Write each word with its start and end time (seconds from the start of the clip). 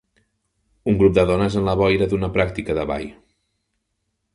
Un 0.93 0.97
grup 1.01 1.13
de 1.19 1.27
dones 1.33 1.59
en 1.61 1.69
la 1.69 1.77
boira 1.83 2.09
d'una 2.15 2.33
pràctica 2.39 2.79
de 2.81 2.91
ball. 2.95 3.11